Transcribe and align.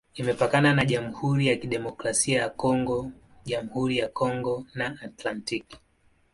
Imepakana 0.13 0.73
na 0.73 0.85
Jamhuri 0.85 1.47
ya 1.47 1.55
Kidemokrasia 1.55 2.41
ya 2.41 2.49
Kongo, 2.49 3.11
Jamhuri 3.45 3.97
ya 3.97 4.07
Kongo 4.07 4.65
na 4.73 4.97
Atlantiki. 5.01 5.77